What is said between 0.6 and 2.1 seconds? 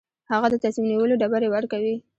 تصمیم نیولو ډبرې ورکوي.